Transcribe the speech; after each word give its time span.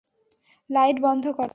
Light 0.69 0.97
বন্ধ 1.01 1.25
কর। 1.37 1.49